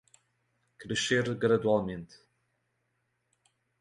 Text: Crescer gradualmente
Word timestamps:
Crescer 0.83 1.29
gradualmente 1.43 2.15